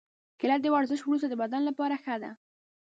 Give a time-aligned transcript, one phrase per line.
[0.39, 2.31] کېله د ورزش وروسته د بدن لپاره ښه ده.